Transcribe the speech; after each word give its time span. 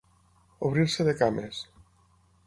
Obrir-se 0.69 1.05
de 1.09 1.13
cames. 1.19 1.59